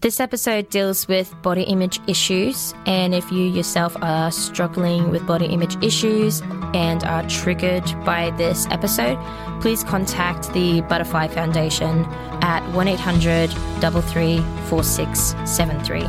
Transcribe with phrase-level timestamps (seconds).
[0.00, 5.46] This episode deals with body image issues, and if you yourself are struggling with body
[5.46, 6.40] image issues
[6.72, 9.18] and are triggered by this episode,
[9.60, 12.04] please contact the Butterfly Foundation
[12.42, 14.38] at 1 800 33
[14.68, 16.02] 4673.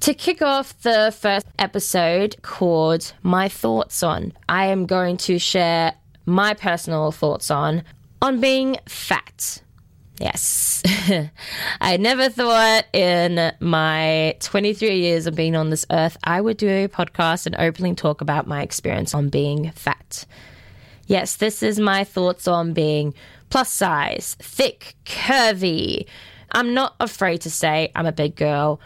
[0.00, 5.94] To kick off the first episode called My Thoughts on, I am going to share
[6.26, 7.84] my personal thoughts on
[8.22, 9.62] on being fat.
[10.20, 10.82] Yes.
[11.80, 16.68] I never thought in my 23 years of being on this earth I would do
[16.68, 20.26] a podcast and openly talk about my experience on being fat.
[21.06, 23.14] Yes, this is my thoughts on being
[23.48, 26.06] plus size, thick, curvy.
[26.52, 28.80] I'm not afraid to say I'm a big girl.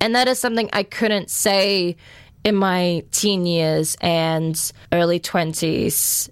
[0.00, 1.96] And that is something I couldn't say
[2.44, 6.30] in my teen years and early 20s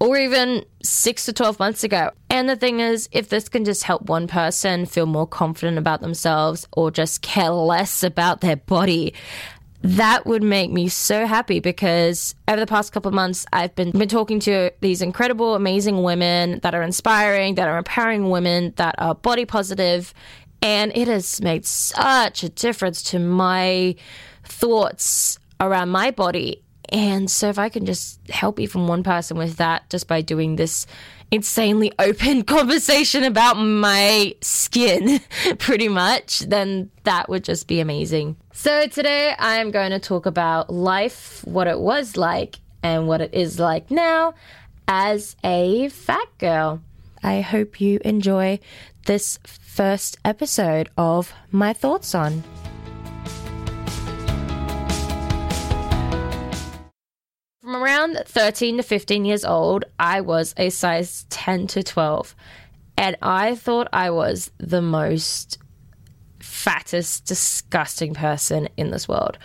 [0.00, 2.10] or even six to 12 months ago.
[2.30, 6.00] And the thing is, if this can just help one person feel more confident about
[6.00, 9.14] themselves or just care less about their body,
[9.82, 13.92] that would make me so happy because over the past couple of months, I've been,
[13.92, 18.96] been talking to these incredible, amazing women that are inspiring, that are empowering women, that
[18.98, 20.12] are body positive,
[20.62, 23.94] And it has made such a difference to my
[24.44, 29.56] thoughts around my body and so, if I can just help even one person with
[29.56, 30.86] that just by doing this
[31.30, 35.20] insanely open conversation about my skin,
[35.58, 38.36] pretty much, then that would just be amazing.
[38.52, 43.20] So, today I am going to talk about life, what it was like, and what
[43.20, 44.34] it is like now
[44.86, 46.80] as a fat girl.
[47.22, 48.60] I hope you enjoy
[49.06, 52.44] this first episode of My Thoughts on.
[57.68, 62.34] From around 13 to 15 years old, I was a size 10 to 12.
[62.96, 65.58] And I thought I was the most
[66.40, 69.36] fattest, disgusting person in this world.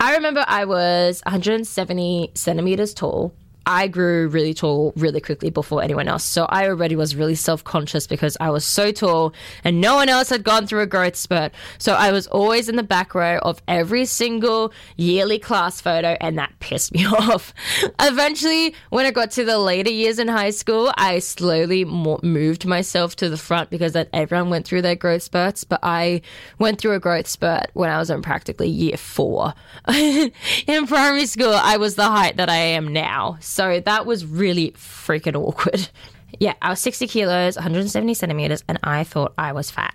[0.00, 3.32] I remember I was 170 centimeters tall.
[3.66, 6.24] I grew really tall really quickly before anyone else.
[6.24, 9.32] So I already was really self conscious because I was so tall
[9.64, 11.52] and no one else had gone through a growth spurt.
[11.78, 16.38] So I was always in the back row of every single yearly class photo and
[16.38, 17.54] that pissed me off.
[18.00, 22.66] Eventually, when I got to the later years in high school, I slowly mo- moved
[22.66, 25.64] myself to the front because then everyone went through their growth spurts.
[25.64, 26.22] But I
[26.58, 29.54] went through a growth spurt when I was in practically year four.
[29.88, 33.36] in primary school, I was the height that I am now.
[33.52, 35.88] So that was really freaking awkward.
[36.40, 39.94] Yeah, I was 60 kilos, 170 centimeters, and I thought I was fat.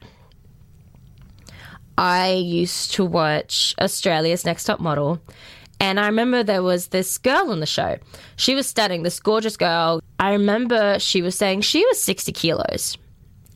[1.98, 5.20] I used to watch Australia's Next Top Model,
[5.80, 7.98] and I remember there was this girl on the show.
[8.36, 10.00] She was stunning, this gorgeous girl.
[10.20, 13.00] I remember she was saying she was 60 kilos,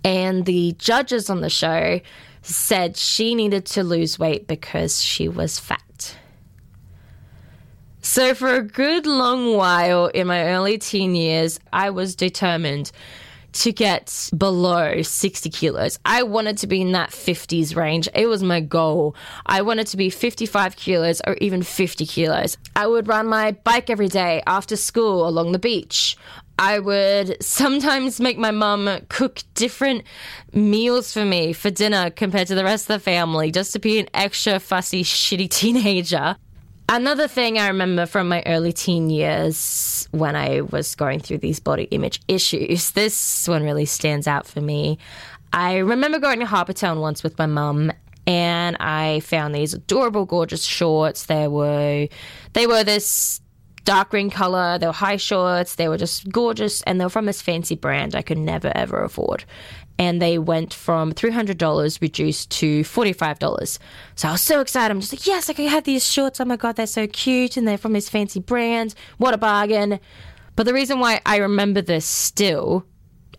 [0.04, 2.02] and the judges on the show
[2.42, 5.84] said she needed to lose weight because she was fat.
[8.14, 12.92] So, for a good long while in my early teen years, I was determined
[13.54, 15.98] to get below 60 kilos.
[16.04, 18.10] I wanted to be in that 50s range.
[18.14, 19.16] It was my goal.
[19.46, 22.58] I wanted to be 55 kilos or even 50 kilos.
[22.76, 26.18] I would run my bike every day after school along the beach.
[26.60, 30.04] I would sometimes make my mum cook different
[30.52, 34.00] meals for me for dinner compared to the rest of the family just to be
[34.00, 36.36] an extra fussy, shitty teenager.
[36.94, 41.58] Another thing I remember from my early teen years when I was going through these
[41.58, 44.98] body image issues, this one really stands out for me.
[45.54, 47.94] I remember going to Harbour Town once with my mum
[48.28, 51.28] and I found these adorable, gorgeous shorts.
[51.28, 52.10] They were
[52.52, 53.40] they were this
[53.84, 54.78] dark green color.
[54.78, 55.76] They were high shorts.
[55.76, 59.04] They were just gorgeous, and they were from this fancy brand I could never ever
[59.04, 59.46] afford
[60.02, 63.78] and they went from $300 reduced to $45.
[64.16, 64.92] So I was so excited.
[64.92, 66.40] I'm just like, yes, I can have these shorts.
[66.40, 67.56] Oh my God, they're so cute.
[67.56, 68.96] And they're from this fancy brand.
[69.20, 70.00] What a bargain.
[70.56, 72.84] But the reason why I remember this still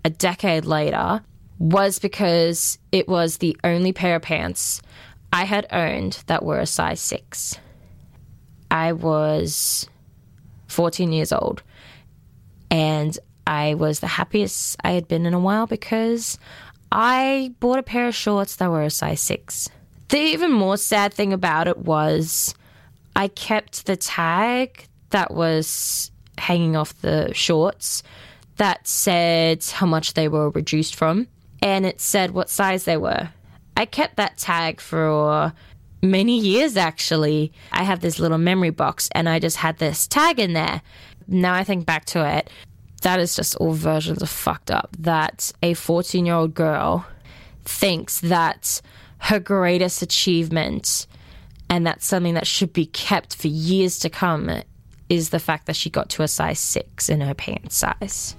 [0.04, 1.24] a decade later
[1.58, 4.82] was because it was the only pair of pants
[5.32, 7.58] I had owned that were a size six.
[8.70, 9.88] I was
[10.72, 11.62] 14 years old
[12.72, 16.38] and I was the happiest I had been in a while because
[16.90, 19.68] I bought a pair of shorts that were a size six.
[20.08, 22.54] The even more sad thing about it was
[23.14, 28.02] I kept the tag that was hanging off the shorts
[28.56, 31.28] that said how much they were reduced from,
[31.60, 33.28] and it said what size they were.
[33.76, 35.52] I kept that tag for
[36.02, 37.52] many years actually.
[37.70, 40.82] I have this little memory box and I just had this tag in there.
[41.28, 42.50] Now I think back to it,
[43.02, 44.94] that is just all versions of fucked up.
[44.98, 47.06] That a 14 year old girl
[47.64, 48.80] thinks that
[49.18, 51.06] her greatest achievement
[51.70, 54.62] and that's something that should be kept for years to come
[55.08, 58.36] is the fact that she got to a size six in her pants size.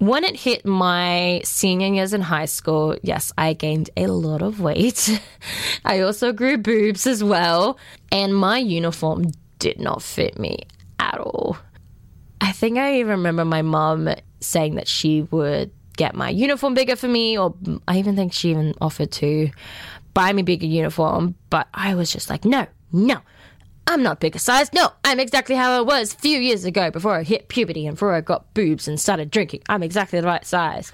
[0.00, 4.58] When it hit my senior years in high school, yes, I gained a lot of
[4.58, 5.20] weight.
[5.84, 7.78] I also grew boobs as well,
[8.10, 10.60] and my uniform did not fit me
[10.98, 11.58] at all.
[12.40, 14.08] I think I even remember my mom
[14.40, 17.54] saying that she would get my uniform bigger for me, or
[17.86, 19.50] I even think she even offered to
[20.14, 23.18] buy me bigger uniform, but I was just like, no, no,
[23.90, 24.72] I'm not bigger size.
[24.72, 27.96] No, I'm exactly how I was a few years ago before I hit puberty and
[27.96, 29.62] before I got boobs and started drinking.
[29.68, 30.92] I'm exactly the right size.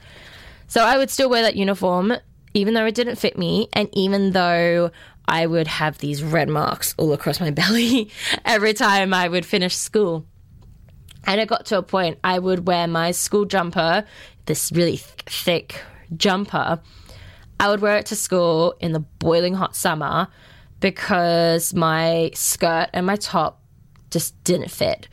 [0.67, 2.15] So I would still wear that uniform,
[2.55, 4.91] even though it didn't fit me, and even though
[5.29, 8.11] I would have these red marks all across my belly
[8.47, 10.25] every time I would finish school.
[11.25, 14.07] And it got to a point I would wear my school jumper,
[14.47, 15.83] this really th- thick
[16.17, 16.81] jumper.
[17.61, 20.29] I would wear it to school in the boiling hot summer
[20.81, 23.61] because my skirt and my top
[24.11, 25.09] just didn't fit.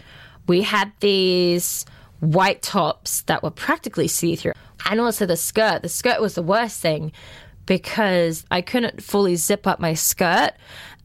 [0.48, 1.86] We had these
[2.20, 4.54] white tops that were practically see through.
[4.90, 5.82] And also the skirt.
[5.82, 7.12] The skirt was the worst thing
[7.66, 10.52] because I couldn't fully zip up my skirt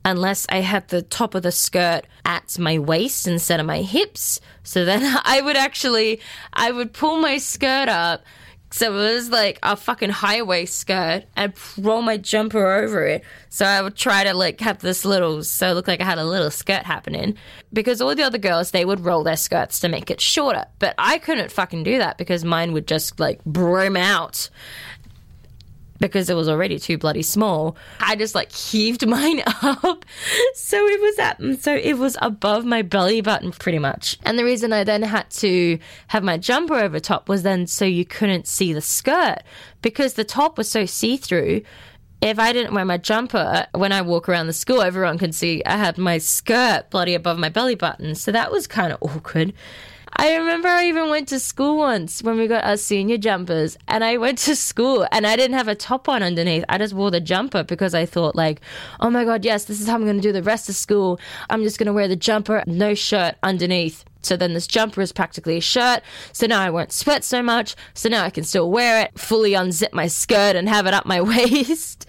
[0.04, 4.40] unless I had the top of the skirt at my waist instead of my hips.
[4.62, 6.20] So then I would actually
[6.52, 8.22] I would pull my skirt up
[8.70, 13.24] so it was like a fucking high waist skirt and roll my jumper over it.
[13.48, 16.18] So I would try to like have this little, so it looked like I had
[16.18, 17.36] a little skirt happening.
[17.72, 20.66] Because all the other girls, they would roll their skirts to make it shorter.
[20.78, 24.50] But I couldn't fucking do that because mine would just like broom out
[25.98, 27.76] because it was already too bloody small.
[28.00, 30.04] I just like heaved mine up.
[30.54, 34.18] So it was at so it was above my belly button pretty much.
[34.24, 35.78] And the reason I then had to
[36.08, 39.38] have my jumper over top was then so you couldn't see the skirt
[39.82, 41.62] because the top was so see-through.
[42.20, 45.62] If I didn't wear my jumper when I walk around the school, everyone can see
[45.64, 48.16] I had my skirt bloody above my belly button.
[48.16, 49.52] So that was kind of awkward.
[50.20, 54.02] I remember I even went to school once when we got our senior jumpers, and
[54.02, 56.64] I went to school and I didn't have a top on underneath.
[56.68, 58.60] I just wore the jumper because I thought, like,
[58.98, 61.20] oh my God, yes, this is how I'm going to do the rest of school.
[61.48, 64.04] I'm just going to wear the jumper, no shirt underneath.
[64.28, 66.02] So then this jumper is practically a shirt.
[66.32, 67.74] So now I won't sweat so much.
[67.94, 71.06] So now I can still wear it, fully unzip my skirt and have it up
[71.06, 72.06] my waist.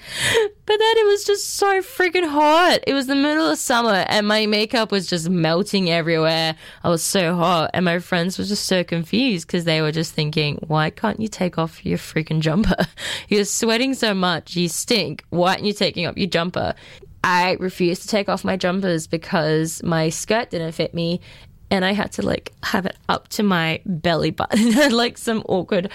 [0.65, 2.79] but then it was just so freaking hot.
[2.85, 6.55] It was the middle of summer and my makeup was just melting everywhere.
[6.83, 10.13] I was so hot and my friends were just so confused because they were just
[10.13, 12.85] thinking, why can't you take off your freaking jumper?
[13.29, 14.57] You're sweating so much.
[14.57, 15.23] You stink.
[15.29, 16.75] Why aren't you taking off your jumper?
[17.23, 21.19] I refused to take off my jumpers because my skirt didn't fit me
[21.71, 25.91] and I had to like have it up to my belly button, like some awkward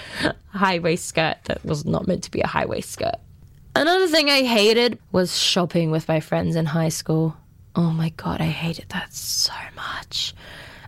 [0.49, 3.15] high waist skirt that was not meant to be a high waist skirt.
[3.75, 7.35] Another thing I hated was shopping with my friends in high school.
[7.75, 10.33] Oh my god, I hated that so much.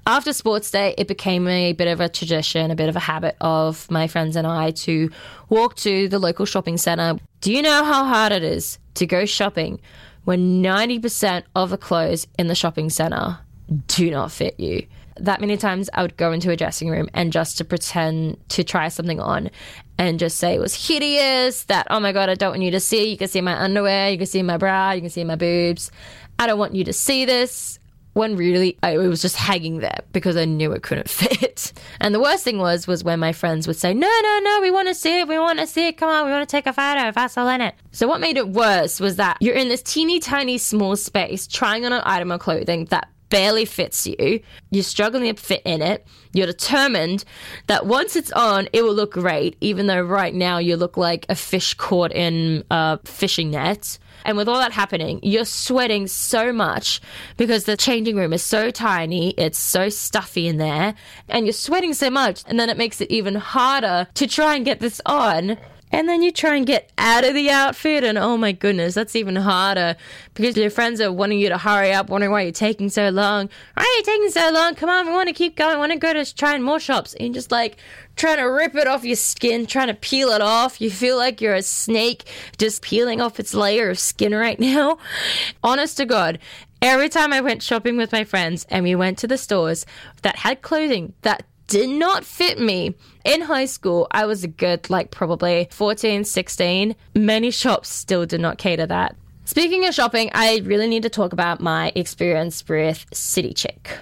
[0.05, 3.35] After sports day, it became a bit of a tradition, a bit of a habit
[3.41, 5.11] of my friends and I to
[5.49, 7.19] walk to the local shopping center.
[7.41, 9.81] Do you know how hard it is to go shopping
[10.23, 13.39] when 90% of the clothes in the shopping center
[13.87, 14.85] do not fit you.
[15.19, 18.63] That many times I would go into a dressing room and just to pretend to
[18.63, 19.49] try something on
[19.97, 22.79] and just say it was hideous, that, oh my God, I don't want you to
[22.79, 23.09] see.
[23.09, 25.91] You can see my underwear, you can see my bra, you can see my boobs.
[26.39, 27.79] I don't want you to see this.
[28.13, 31.71] When really I, it was just hanging there because I knew it couldn't fit.
[31.99, 34.71] And the worst thing was was when my friends would say, "No, no, no, we
[34.71, 35.27] want to see it.
[35.27, 35.97] We want to see it.
[35.99, 37.11] Come on, we want to take a photo.
[37.11, 40.19] That's all in it." So what made it worse was that you're in this teeny
[40.19, 44.39] tiny small space trying on an item of clothing that barely fits you,
[44.71, 47.23] you're struggling to fit in it, you're determined
[47.67, 51.25] that once it's on, it will look great, even though right now you look like
[51.29, 53.97] a fish caught in a fishing net.
[54.25, 56.99] And with all that happening, you're sweating so much
[57.37, 60.95] because the changing room is so tiny, it's so stuffy in there,
[61.29, 64.65] and you're sweating so much, and then it makes it even harder to try and
[64.65, 65.57] get this on
[65.91, 69.15] and then you try and get out of the outfit, and oh my goodness, that's
[69.15, 69.95] even harder
[70.33, 73.49] because your friends are wanting you to hurry up, wondering why you're taking so long.
[73.75, 74.75] Why are you taking so long?
[74.75, 75.75] Come on, we want to keep going.
[75.75, 77.15] We want to go to trying more shops.
[77.19, 77.77] And just like
[78.15, 80.81] trying to rip it off your skin, trying to peel it off.
[80.81, 84.97] You feel like you're a snake just peeling off its layer of skin right now.
[85.63, 86.39] Honest to God,
[86.79, 89.85] Every time I went shopping with my friends and we went to the stores
[90.21, 92.95] that had clothing that did not fit me.
[93.23, 96.95] In high school, I was a good, like, probably 14, 16.
[97.13, 99.15] Many shops still did not cater that.
[99.45, 103.97] Speaking of shopping, I really need to talk about my experience with City Chic.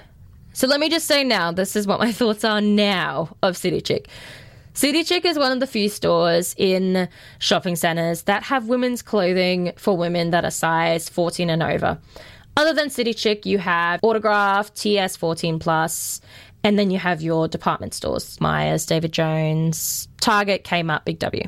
[0.54, 3.82] So let me just say now, this is what my thoughts are now of City
[3.86, 4.08] Chic.
[4.74, 7.08] City Chic is one of the few stores in
[7.40, 11.98] shopping centers that have women's clothing for women that are size 14 and over.
[12.58, 16.22] Other than City Chic, you have Autograph, TS 14 Plus,
[16.66, 21.44] and then you have your department stores Myers, David Jones, Target, Kmart, Big W.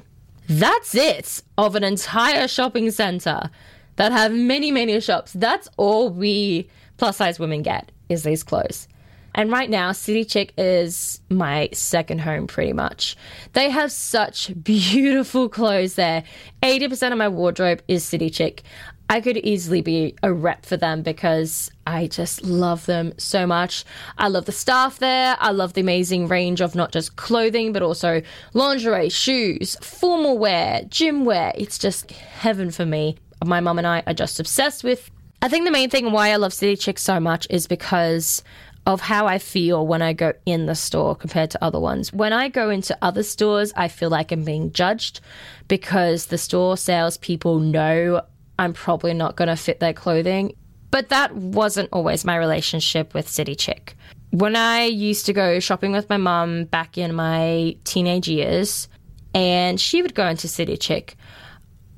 [0.48, 3.50] That's it of an entire shopping center
[3.96, 5.34] that have many, many shops.
[5.34, 8.88] That's all we plus size women get is these clothes.
[9.38, 13.16] And right now, City Chic is my second home pretty much.
[13.54, 16.24] They have such beautiful clothes there.
[16.64, 18.64] 80% of my wardrobe is City Chic.
[19.10, 23.86] I could easily be a rep for them because I just love them so much.
[24.18, 25.38] I love the staff there.
[25.40, 30.82] I love the amazing range of not just clothing, but also lingerie, shoes, formal wear,
[30.90, 31.54] gym wear.
[31.56, 33.18] It's just heaven for me.
[33.46, 35.12] My mum and I are just obsessed with.
[35.40, 38.44] I think the main thing why I love City Chic so much is because
[38.88, 42.14] of how I feel when I go in the store compared to other ones.
[42.14, 45.20] When I go into other stores, I feel like I'm being judged
[45.68, 48.22] because the store salespeople know
[48.58, 50.54] I'm probably not going to fit their clothing.
[50.90, 53.94] But that wasn't always my relationship with City Chic.
[54.30, 58.88] When I used to go shopping with my mum back in my teenage years,
[59.34, 61.18] and she would go into City Chic,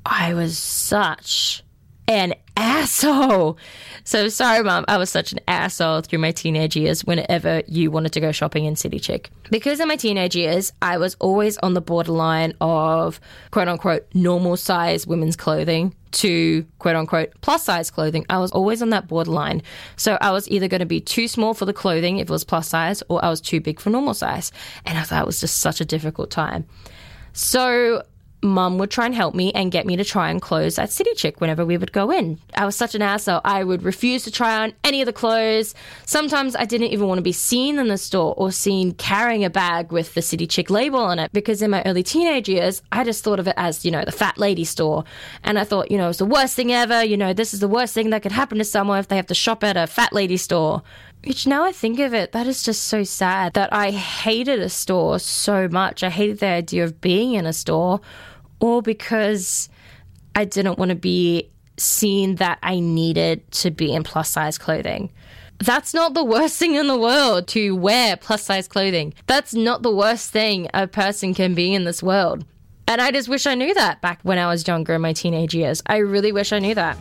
[0.04, 1.62] I was such
[2.10, 3.56] an asshole.
[4.02, 4.84] So sorry, mom.
[4.88, 8.64] I was such an asshole through my teenage years whenever you wanted to go shopping
[8.64, 9.30] in City Chic.
[9.48, 13.20] Because in my teenage years, I was always on the borderline of
[13.52, 18.26] quote unquote normal size women's clothing to quote unquote plus size clothing.
[18.28, 19.62] I was always on that borderline.
[19.94, 22.42] So I was either going to be too small for the clothing if it was
[22.42, 24.50] plus size, or I was too big for normal size.
[24.84, 26.66] And I thought it was just such a difficult time.
[27.32, 28.02] So
[28.42, 31.10] mum would try and help me and get me to try on clothes at City
[31.14, 32.38] Chic whenever we would go in.
[32.54, 33.40] I was such an asshole.
[33.44, 35.74] I would refuse to try on any of the clothes.
[36.06, 39.50] Sometimes I didn't even want to be seen in the store or seen carrying a
[39.50, 43.04] bag with the City Chic label on it because in my early teenage years, I
[43.04, 45.04] just thought of it as, you know, the fat lady store.
[45.44, 47.04] And I thought, you know, it's the worst thing ever.
[47.04, 49.26] You know, this is the worst thing that could happen to someone if they have
[49.26, 50.82] to shop at a fat lady store.
[51.24, 54.70] Which now I think of it, that is just so sad that I hated a
[54.70, 56.02] store so much.
[56.02, 58.00] I hated the idea of being in a store
[58.58, 59.68] or because
[60.34, 65.10] I didn't want to be seen that I needed to be in plus size clothing.
[65.58, 69.12] That's not the worst thing in the world to wear plus size clothing.
[69.26, 72.46] That's not the worst thing a person can be in this world.
[72.88, 75.54] And I just wish I knew that back when I was younger in my teenage
[75.54, 75.82] years.
[75.86, 76.96] I really wish I knew that.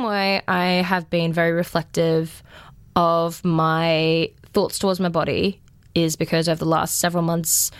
[0.00, 2.42] Reason why I have been very reflective
[2.96, 5.60] of my thoughts towards my body
[5.94, 7.70] is because over the last several months,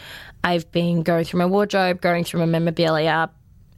[0.44, 3.30] I've been going through my wardrobe, going through my memorabilia,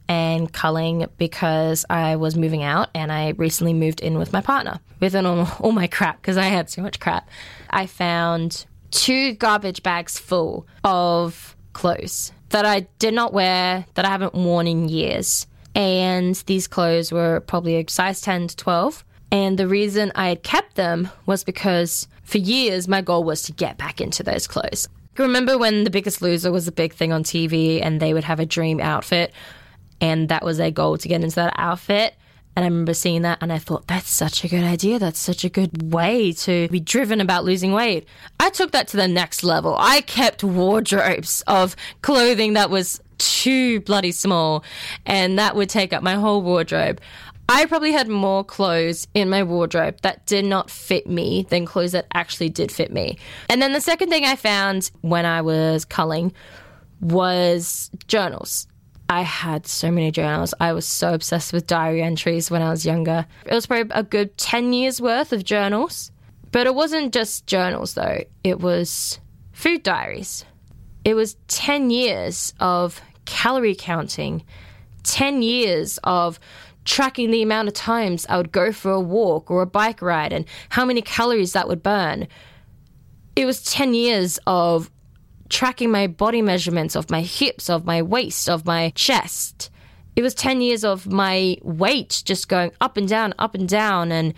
[0.09, 4.81] and culling because I was moving out and I recently moved in with my partner
[4.99, 7.29] with all, all my crap because I had so much crap.
[7.71, 14.09] I found two garbage bags full of clothes that I did not wear, that I
[14.09, 15.47] haven't worn in years.
[15.75, 19.05] And these clothes were probably a size 10 to 12.
[19.31, 23.52] And the reason I had kept them was because for years, my goal was to
[23.52, 24.88] get back into those clothes.
[25.17, 28.41] Remember when The Biggest Loser was a big thing on TV and they would have
[28.41, 29.33] a dream outfit
[30.00, 32.14] and that was their goal to get into that outfit?
[32.55, 34.99] And I remember seeing that and I thought, that's such a good idea.
[34.99, 38.07] That's such a good way to be driven about losing weight.
[38.38, 39.75] I took that to the next level.
[39.79, 44.64] I kept wardrobes of clothing that was too bloody small
[45.07, 47.00] and that would take up my whole wardrobe.
[47.49, 51.93] I probably had more clothes in my wardrobe that did not fit me than clothes
[51.93, 53.19] that actually did fit me.
[53.49, 56.33] And then the second thing I found when I was culling
[57.00, 58.67] was journals.
[59.09, 60.55] I had so many journals.
[60.61, 63.26] I was so obsessed with diary entries when I was younger.
[63.45, 66.11] It was probably a good 10 years worth of journals.
[66.52, 69.19] But it wasn't just journals, though, it was
[69.52, 70.45] food diaries.
[71.05, 74.45] It was 10 years of calorie counting,
[75.05, 76.38] 10 years of
[76.85, 80.33] tracking the amount of times I would go for a walk or a bike ride
[80.33, 82.26] and how many calories that would burn.
[83.37, 84.91] It was 10 years of
[85.49, 89.71] tracking my body measurements of my hips, of my waist, of my chest.
[90.17, 94.12] It was 10 years of my weight just going up and down, up and down,
[94.12, 94.35] and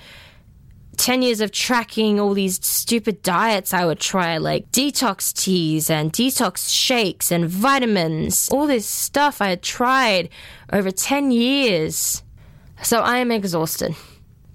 [0.94, 6.12] 10 years of tracking all these stupid diets I would try, like detox teas and
[6.12, 10.28] detox shakes and vitamins, all this stuff I had tried
[10.72, 12.22] over 10 years.
[12.82, 13.94] So I am exhausted.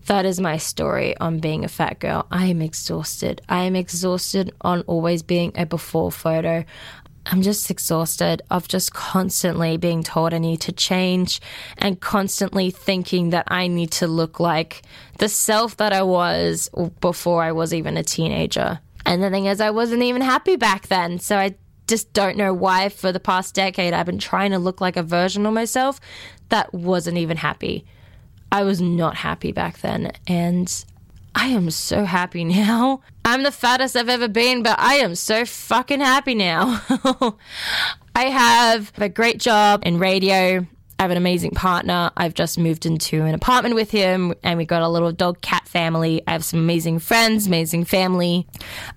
[0.06, 2.26] That is my story on being a fat girl.
[2.32, 3.42] I am exhausted.
[3.48, 6.66] I am exhausted on always being a before photo.
[7.32, 11.40] I'm just exhausted of just constantly being told I need to change
[11.78, 14.82] and constantly thinking that I need to look like
[15.20, 16.70] the self that I was
[17.00, 18.80] before I was even a teenager.
[19.06, 21.20] And the thing is, I wasn't even happy back then.
[21.20, 21.56] So I
[21.88, 25.04] just don't know why for the past decade I've been trying to look like a
[25.04, 26.00] version of myself
[26.50, 27.86] that wasn't even happy.
[28.52, 30.14] I was not happy back then.
[30.26, 30.86] And
[31.36, 33.02] I am so happy now.
[33.30, 36.82] I'm the fattest I've ever been, but I am so fucking happy now.
[38.16, 40.66] I have a great job in radio.
[40.98, 42.10] I have an amazing partner.
[42.18, 45.68] I've just moved into an apartment with him and we've got a little dog cat
[45.68, 46.24] family.
[46.26, 48.48] I have some amazing friends, amazing family.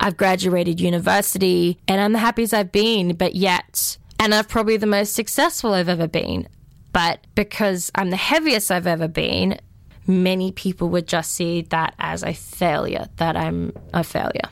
[0.00, 4.86] I've graduated university and I'm the happiest I've been, but yet, and I'm probably the
[4.86, 6.48] most successful I've ever been.
[6.94, 9.58] But because I'm the heaviest I've ever been,
[10.06, 14.48] many people would just see that as a failure, that I'm a failure.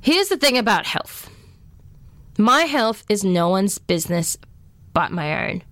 [0.00, 1.30] Here's the thing about health
[2.38, 4.36] my health is no one's business
[4.92, 5.62] but my own.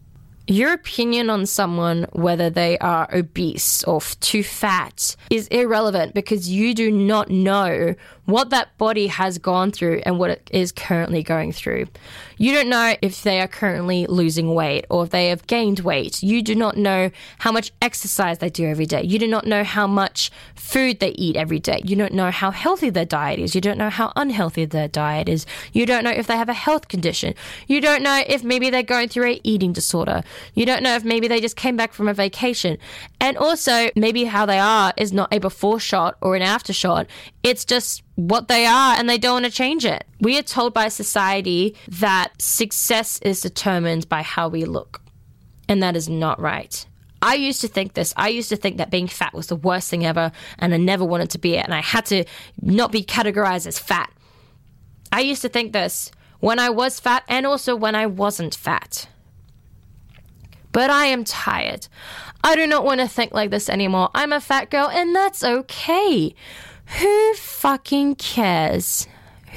[0.49, 6.75] Your opinion on someone, whether they are obese or too fat, is irrelevant because you
[6.75, 7.95] do not know
[8.27, 11.87] what that body has gone through and what it is currently going through.
[12.37, 16.23] You don't know if they are currently losing weight or if they have gained weight.
[16.23, 19.03] You do not know how much exercise they do every day.
[19.03, 21.81] You do not know how much food they eat every day.
[21.85, 23.55] You don't know how healthy their diet is.
[23.55, 25.47] You don't know how unhealthy their diet is.
[25.73, 27.35] You don't know if they have a health condition.
[27.69, 30.23] You don't know if maybe they're going through a eating disorder.
[30.55, 32.79] You don't know if maybe they just came back from a vacation.
[33.21, 37.07] And also, maybe how they are is not a before shot or an after shot.
[37.43, 40.05] It's just what they are and they don't want to change it.
[40.21, 45.01] We are told by society that success is determined by how we look.
[45.69, 46.87] And that is not right.
[47.23, 48.15] I used to think this.
[48.17, 51.05] I used to think that being fat was the worst thing ever and I never
[51.05, 52.25] wanted to be it and I had to
[52.61, 54.11] not be categorized as fat.
[55.13, 59.09] I used to think this when I was fat and also when I wasn't fat.
[60.73, 61.89] But I am tired.
[62.45, 64.11] I do not want to think like this anymore.
[64.15, 66.35] I'm a fat girl and that's okay.
[66.87, 69.07] Who fucking cares?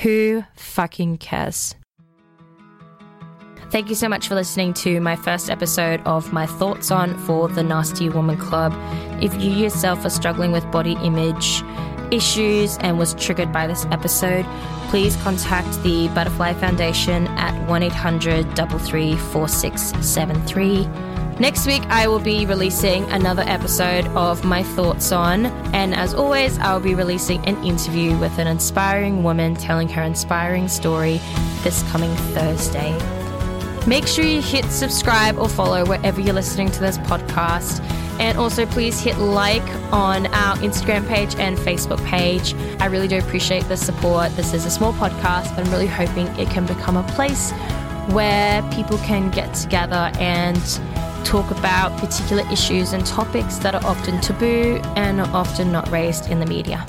[0.02, 1.76] Who fucking cares?
[3.70, 7.48] Thank you so much for listening to my first episode of my thoughts on For
[7.48, 8.74] the Nasty Woman Club.
[9.22, 11.62] If you yourself are struggling with body image
[12.10, 14.44] issues and was triggered by this episode,
[14.90, 21.09] please contact the Butterfly Foundation at 1 800 4673.
[21.40, 25.46] Next week, I will be releasing another episode of My Thoughts On.
[25.74, 30.04] And as always, I will be releasing an interview with an inspiring woman telling her
[30.04, 31.22] inspiring story
[31.64, 32.92] this coming Thursday.
[33.88, 37.80] Make sure you hit subscribe or follow wherever you're listening to this podcast.
[38.20, 42.54] And also, please hit like on our Instagram page and Facebook page.
[42.82, 44.36] I really do appreciate the support.
[44.36, 47.54] This is a small podcast, but I'm really hoping it can become a place
[48.12, 50.58] where people can get together and
[51.24, 56.30] talk about particular issues and topics that are often taboo and are often not raised
[56.30, 56.86] in the media.